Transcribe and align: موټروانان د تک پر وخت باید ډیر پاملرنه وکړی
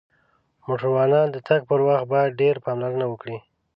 موټروانان 0.65 1.27
د 1.31 1.37
تک 1.47 1.61
پر 1.69 1.79
وخت 1.87 2.05
باید 2.13 2.37
ډیر 2.41 2.55
پاملرنه 2.65 3.05
وکړی 3.09 3.37